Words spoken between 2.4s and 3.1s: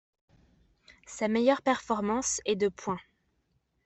est de points.